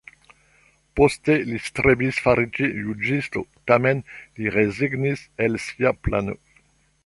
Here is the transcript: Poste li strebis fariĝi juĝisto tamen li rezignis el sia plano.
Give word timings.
Poste 0.99 1.35
li 1.49 1.59
strebis 1.65 2.21
fariĝi 2.29 2.71
juĝisto 2.87 3.45
tamen 3.73 4.03
li 4.39 4.57
rezignis 4.59 5.25
el 5.49 5.63
sia 5.71 5.97
plano. 6.09 6.41